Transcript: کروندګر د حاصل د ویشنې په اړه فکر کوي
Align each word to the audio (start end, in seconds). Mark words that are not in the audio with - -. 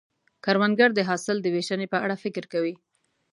کروندګر 0.45 0.89
د 0.95 0.99
حاصل 1.09 1.37
د 1.41 1.47
ویشنې 1.55 1.87
په 1.93 1.97
اړه 2.03 2.15
فکر 2.23 2.43
کوي 2.53 2.73